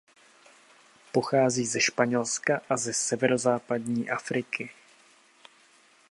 [1.11, 4.69] Pochází ze Španělska a ze severozápadní Afriky.